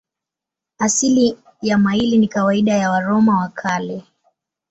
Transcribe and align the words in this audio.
Asili 0.77 1.37
ya 1.61 1.77
maili 1.77 2.17
ni 2.17 2.27
kawaida 2.27 2.73
ya 2.73 2.89
Waroma 2.91 3.37
wa 3.39 3.49
Kale. 3.49 4.03